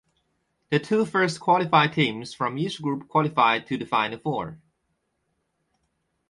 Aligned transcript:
The 0.71 0.79
two 0.79 1.05
first 1.05 1.39
qualified 1.39 1.93
teams 1.93 2.33
from 2.33 2.57
each 2.57 2.81
group 2.81 3.07
qualified 3.07 3.67
to 3.67 3.77
the 3.77 3.85
Final 3.85 4.17
Four. 4.17 4.59